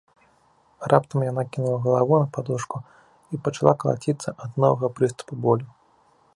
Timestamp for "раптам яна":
0.93-1.43